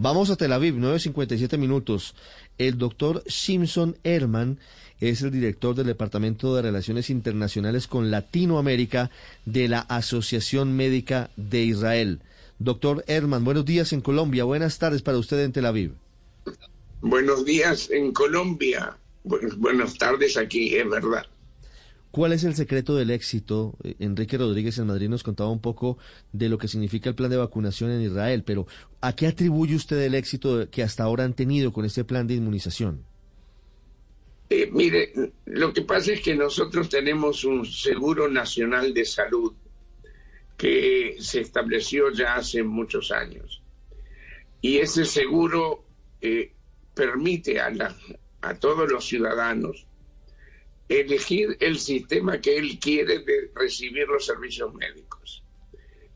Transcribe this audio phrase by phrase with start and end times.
[0.00, 2.14] Vamos a Tel Aviv, 9.57 minutos.
[2.56, 4.60] El doctor Simpson Herman
[5.00, 9.10] es el director del Departamento de Relaciones Internacionales con Latinoamérica
[9.44, 12.20] de la Asociación Médica de Israel.
[12.60, 14.44] Doctor Herman, buenos días en Colombia.
[14.44, 15.94] Buenas tardes para usted en Tel Aviv.
[17.00, 18.96] Buenos días en Colombia.
[19.24, 21.26] buenas tardes aquí, es verdad.
[22.10, 23.76] ¿Cuál es el secreto del éxito?
[23.84, 25.98] Eh, Enrique Rodríguez en Madrid nos contaba un poco
[26.32, 28.66] de lo que significa el plan de vacunación en Israel, pero
[29.00, 32.34] ¿a qué atribuye usted el éxito que hasta ahora han tenido con este plan de
[32.34, 33.04] inmunización?
[34.50, 35.12] Eh, mire,
[35.44, 39.52] lo que pasa es que nosotros tenemos un seguro nacional de salud
[40.56, 43.62] que se estableció ya hace muchos años.
[44.62, 45.84] Y ese seguro
[46.22, 46.52] eh,
[46.94, 47.70] permite a,
[48.40, 49.86] a todos los ciudadanos
[50.88, 55.44] elegir el sistema que él quiere de recibir los servicios médicos.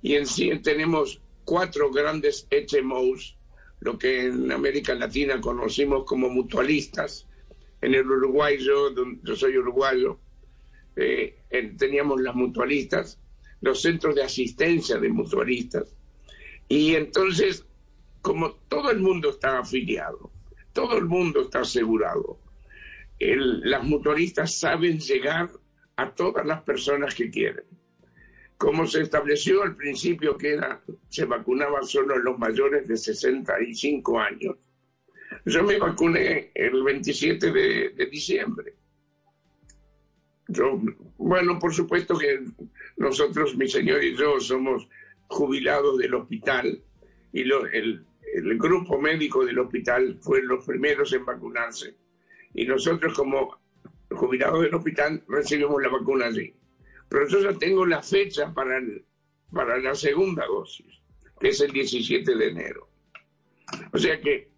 [0.00, 3.36] Y en sí tenemos cuatro grandes HMOs,
[3.80, 7.26] lo que en América Latina conocimos como mutualistas.
[7.80, 8.90] En el Uruguay, yo,
[9.22, 10.18] yo soy uruguayo,
[10.96, 11.36] eh,
[11.78, 13.18] teníamos las mutualistas,
[13.60, 15.94] los centros de asistencia de mutualistas.
[16.68, 17.64] Y entonces,
[18.20, 20.30] como todo el mundo está afiliado,
[20.72, 22.38] todo el mundo está asegurado,
[23.24, 25.48] las motoristas saben llegar
[25.96, 27.64] a todas las personas que quieren.
[28.56, 34.56] Como se estableció al principio que era, se vacunaban solo los mayores de 65 años.
[35.44, 38.74] Yo me vacuné el 27 de, diciembre.
[40.48, 40.80] Yo,
[41.16, 42.44] bueno, por supuesto que
[42.96, 44.88] nosotros, mi señor y yo, somos
[45.28, 46.82] jubilados del hospital
[47.32, 48.04] y el,
[48.34, 51.96] el grupo médico del hospital fue los primeros en vacunarse
[52.54, 53.60] y nosotros como
[54.10, 56.54] jubilados del hospital recibimos la vacuna allí.
[57.08, 58.80] Pero yo ya tengo la fecha para,
[59.52, 61.00] para la segunda dosis,
[61.40, 62.88] que es el 17 de enero.
[63.92, 64.50] O sea que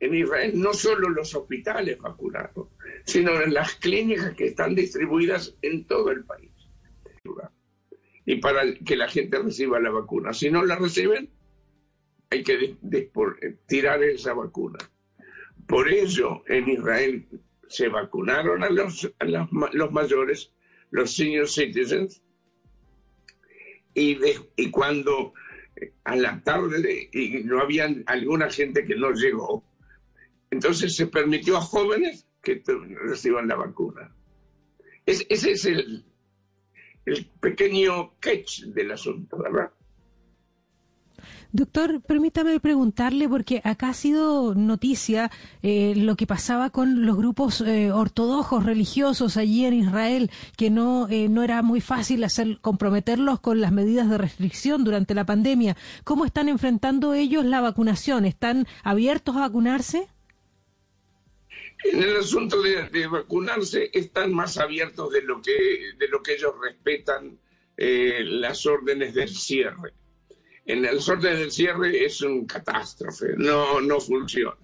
[0.00, 2.68] en Israel no solo los hospitales vacunados,
[3.04, 6.50] sino en las clínicas que están distribuidas en todo el país.
[8.26, 10.32] Y para que la gente reciba la vacuna.
[10.32, 11.30] Si no la reciben,
[12.30, 12.76] hay que
[13.66, 14.78] tirar esa vacuna.
[15.66, 17.26] Por ello, en Israel
[17.68, 19.10] se vacunaron a los,
[19.72, 20.52] los mayores,
[20.90, 22.22] los senior citizens,
[23.94, 25.32] y, cuando
[25.76, 29.64] eh, a la tarde y no había alguna gente que no llegó,
[30.50, 32.62] entonces se permitió a jóvenes que
[33.06, 34.14] reciban la vacuna.
[35.06, 36.04] ese es el,
[37.06, 39.70] el pequeño catch del asunto, ¿verdad?
[41.52, 45.30] Doctor, permítame preguntarle, porque acá ha sido noticia
[45.62, 51.08] eh, lo que pasaba con los grupos eh, ortodoxos religiosos allí en Israel, que no,
[51.08, 55.76] eh, no era muy fácil hacer, comprometerlos con las medidas de restricción durante la pandemia.
[56.02, 58.24] ¿Cómo están enfrentando ellos la vacunación?
[58.24, 60.08] ¿Están abiertos a vacunarse?
[61.84, 65.52] En el asunto de, vacunarse están más abiertos de lo que,
[65.98, 67.38] de lo que ellos respetan
[67.76, 69.92] las órdenes del cierre
[70.66, 74.56] en el sorteo del cierre es un catástrofe, no, no funciona.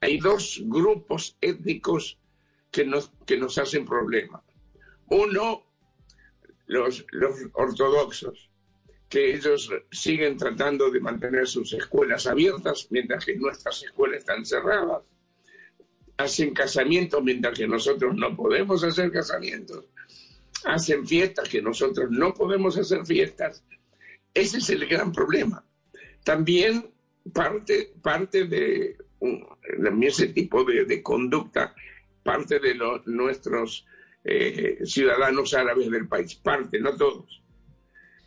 [0.00, 2.18] Hay dos grupos étnicos
[2.70, 4.42] que nos, que nos hacen problemas.
[5.08, 5.64] Uno,
[6.66, 8.50] los, los ortodoxos,
[9.08, 15.02] que ellos siguen tratando de mantener sus escuelas abiertas mientras que nuestras escuelas están cerradas.
[16.16, 19.84] Hacen casamientos mientras que nosotros no podemos hacer casamientos.
[20.64, 23.64] Hacen fiestas que nosotros no podemos hacer fiestas
[24.34, 25.64] ese es el gran problema.
[26.24, 26.90] También
[27.32, 28.96] parte, parte de,
[30.02, 31.74] ese tipo de, conducta,
[32.22, 33.86] parte de los, nuestros
[34.24, 37.42] eh, ciudadanos árabes del país, parte, no todos.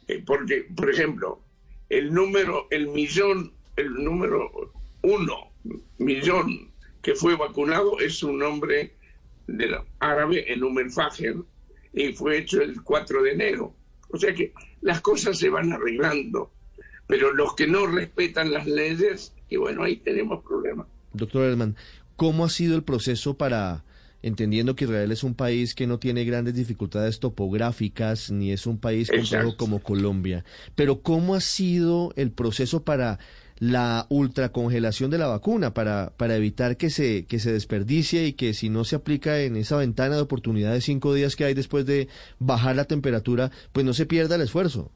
[0.07, 1.41] Eh, porque, por ejemplo,
[1.89, 4.71] el número, el millón, el número
[5.01, 5.51] uno,
[5.97, 6.71] millón
[7.01, 8.93] que fue vacunado es un nombre
[9.47, 10.77] del árabe en Umm
[11.93, 13.73] y fue hecho el 4 de enero.
[14.09, 16.51] O sea que las cosas se van arreglando,
[17.07, 20.87] pero los que no respetan las leyes, y bueno, ahí tenemos problemas.
[21.13, 21.75] Doctor Herman,
[22.15, 23.83] ¿cómo ha sido el proceso para,
[24.27, 28.77] entendiendo que Israel es un país que no tiene grandes dificultades topográficas, ni es un
[28.77, 30.45] país complejo como Colombia,
[30.75, 33.19] pero cómo ha sido el proceso para
[33.59, 38.53] la ultracongelación de la vacuna para, para evitar que se, que se desperdicie y que
[38.53, 41.85] si no se aplica en esa ventana de oportunidad de cinco días que hay después
[41.85, 42.07] de
[42.37, 44.91] bajar la temperatura, pues no se pierda el esfuerzo.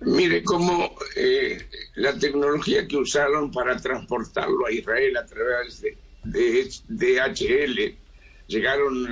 [0.00, 1.58] Mire, como eh,
[1.94, 7.96] la tecnología que usaron para transportarlo a Israel a través de, de DHL,
[8.46, 9.08] llegaron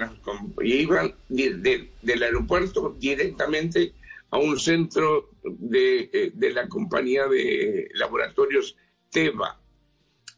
[0.62, 3.93] y iban del aeropuerto directamente
[4.31, 8.76] a un centro de, eh, de, la compañía de laboratorios
[9.11, 9.61] Teva.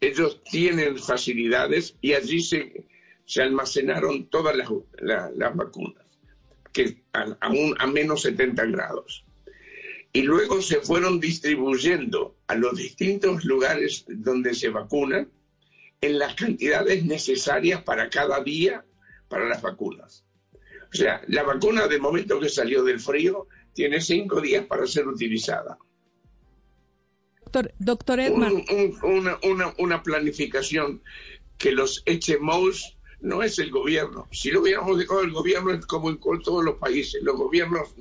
[0.01, 2.85] Ellos tienen facilidades y allí se,
[3.25, 4.69] se almacenaron todas las,
[5.01, 6.05] las vacunas,
[6.73, 9.25] que a, a menos 70 grados.
[10.13, 15.29] Y luego se fueron distribuyendo a los distintos lugares donde se vacunan
[16.01, 18.85] en las cantidades necesarias para cada día
[19.29, 20.25] para las vacunas.
[20.93, 25.09] O sea, la vacuna de momento que salió del frío tiene cinco días para ser
[25.09, 25.77] utilizada.
[27.41, 28.65] Doctor, doctor Edman.
[29.03, 31.03] una, una, una, planificación
[31.59, 34.29] que los HMOs no es el gobierno.
[34.33, 37.23] Si lo hubiéramos dejado el gobierno es como en todos los países.
[37.23, 37.95] Los gobiernos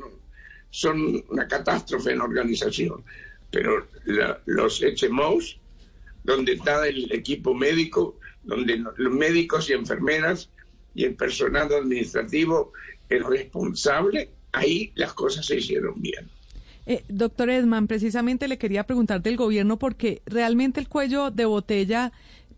[0.69, 3.03] son una catástrofe en organización.
[3.51, 3.87] Pero
[4.45, 5.59] los HMOs,
[6.23, 10.49] donde está el equipo médico, donde los médicos y enfermeras
[10.95, 12.73] y el personal administrativo
[13.09, 16.29] es responsable, ahí las cosas se hicieron bien.
[16.85, 22.11] Eh, doctor Edman, precisamente le quería preguntar del gobierno porque realmente el cuello de botella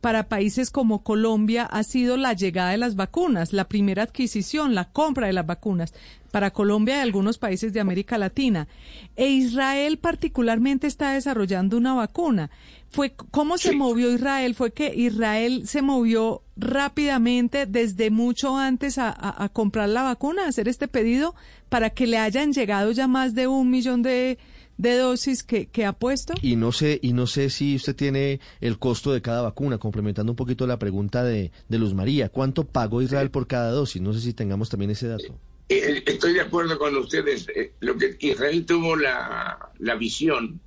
[0.06, 4.86] para países como Colombia ha sido la llegada de las vacunas, la primera adquisición, la
[4.86, 5.96] compra de las vacunas
[6.30, 8.68] para Colombia y algunos países de América Latina.
[9.16, 12.52] E Israel particularmente está desarrollando una vacuna.
[12.88, 19.50] Fue cómo se movió Israel, fue que Israel se movió rápidamente desde mucho antes a,
[19.54, 21.34] comprar la vacuna, a hacer este pedido
[21.68, 24.38] para que le hayan llegado ya más de un millón de,
[24.77, 26.33] de dosis que, que, ha puesto.
[26.42, 30.31] Y no sé, y no sé si usted tiene el costo de cada vacuna, complementando
[30.31, 32.30] un poquito la pregunta de, de Luz María.
[32.30, 34.01] ¿Cuánto pagó Israel por cada dosis?
[34.01, 35.39] No sé si tengamos también ese dato.
[35.69, 37.48] Eh, estoy de acuerdo con ustedes.
[37.56, 40.60] Eh, lo que Israel tuvo la, la visión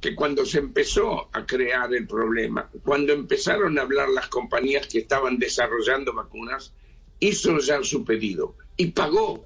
[0.00, 4.98] que cuando se empezó a crear el problema, cuando empezaron a hablar las compañías que
[4.98, 6.72] estaban desarrollando vacunas,
[7.20, 9.44] hizo ya su pedido y pagó.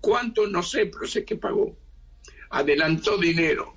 [0.00, 0.46] ¿Cuánto?
[0.46, 1.76] No sé, pero sé que pagó.
[2.52, 3.76] Adelantó dinero.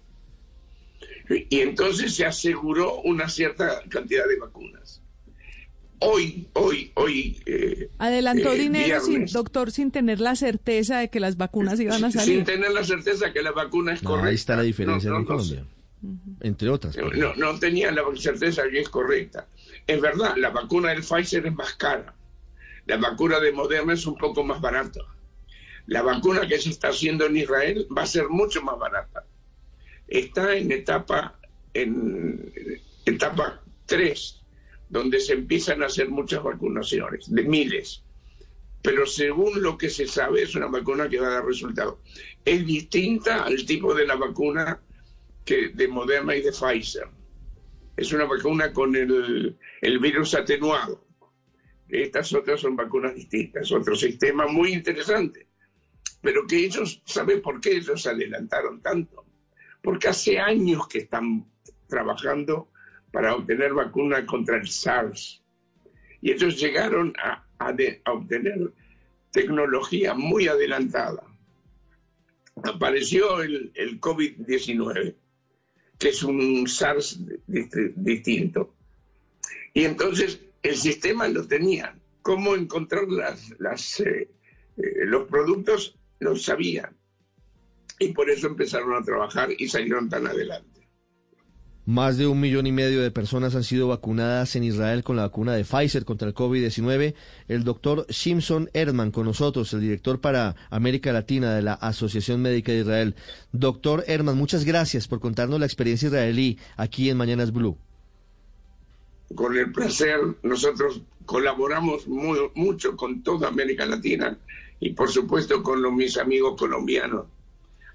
[1.49, 5.01] Y entonces se aseguró una cierta cantidad de vacunas
[5.99, 7.41] hoy, hoy, hoy.
[7.45, 12.03] Eh, Adelantó eh, dinero, sin, doctor, sin tener la certeza de que las vacunas iban
[12.03, 12.35] a salir.
[12.35, 14.29] Sin tener la certeza que la vacuna es correcta.
[14.29, 15.65] ahí está la diferencia en Colombia,
[16.41, 16.95] entre otras.
[16.97, 19.47] No, no tenía la certeza que es correcta.
[19.87, 22.13] Es verdad, la vacuna del Pfizer es más cara.
[22.85, 25.01] La vacuna de Moderna es un poco más barata.
[25.87, 29.25] La vacuna que se está haciendo en Israel va a ser mucho más barata.
[30.07, 31.39] Está en etapa
[31.73, 32.51] en
[33.05, 34.45] etapa 3
[34.89, 38.03] donde se empiezan a hacer muchas vacunaciones, de miles.
[38.81, 41.99] Pero según lo que se sabe, es una vacuna que va a dar resultado.
[42.43, 44.79] Es distinta al tipo de la vacuna
[45.43, 47.07] que de Moderna y de Pfizer.
[47.97, 51.03] Es una vacuna con el, el virus atenuado.
[51.89, 55.44] Estas otras son vacunas distintas, otro sistema muy interesante.
[56.25, 59.23] Pero que ellos, ¿saben por qué ellos adelantaron tanto?
[59.83, 61.45] Porque hace años que están
[61.87, 62.67] trabajando
[63.11, 65.43] para obtener vacuna contra el SARS.
[66.21, 67.45] Y ellos llegaron a,
[68.11, 68.73] obtener
[69.29, 71.23] tecnología muy adelantada.
[72.63, 75.13] Apareció el, COVID-19,
[75.99, 78.73] que es un SARS distinto.
[79.75, 82.01] Y entonces el sistema lo tenían.
[82.23, 84.27] Cómo encontrar las, eh,
[84.77, 86.95] eh, los productos lo sabían.
[87.99, 90.75] Y por eso empezaron a trabajar y salieron tan adelante.
[91.87, 95.21] Más de un millón y medio de personas han sido vacunadas en Israel con la
[95.21, 97.13] vacuna de Pfizer contra el COVID-19.
[97.47, 102.71] El doctor Simpson Erdman con nosotros, el director para América Latina de la Asociación Médica
[102.71, 103.15] de Israel.
[103.51, 107.77] Doctor Erdman, muchas gracias por contarnos la experiencia israelí aquí en Mañanas Blue.
[109.35, 114.39] Con el placer, nosotros colaboramos mucho con toda América Latina
[114.79, 117.25] y por supuesto con los, mis amigos colombianos.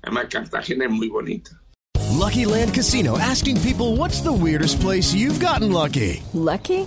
[0.03, 1.61] Además, Cartagena es muy bonita.
[2.13, 6.23] Lucky Land Casino asking people what's the weirdest place you've gotten lucky?
[6.35, 6.87] Lucky?